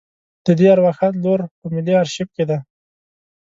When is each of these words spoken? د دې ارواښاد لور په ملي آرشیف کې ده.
د 0.45 0.47
دې 0.57 0.67
ارواښاد 0.75 1.13
لور 1.23 1.39
په 1.59 1.65
ملي 1.73 1.93
آرشیف 2.01 2.27
کې 2.35 2.43
ده. 2.49 2.57